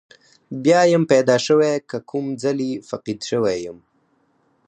[0.63, 3.79] بیا یم پیدا شوی که کوم ځلې فقید شوی یم.